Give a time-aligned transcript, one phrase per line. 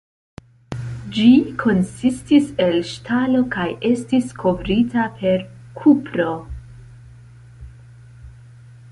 [1.15, 1.25] Ĝi
[1.63, 5.43] konsistis el ŝtalo kaj estis kovrita per
[5.81, 6.31] kupro.